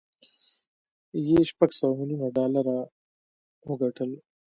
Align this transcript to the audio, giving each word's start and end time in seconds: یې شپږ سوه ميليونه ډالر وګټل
یې 1.27 1.39
شپږ 1.49 1.69
سوه 1.79 1.93
ميليونه 1.99 2.27
ډالر 2.35 2.65
وګټل 3.69 4.09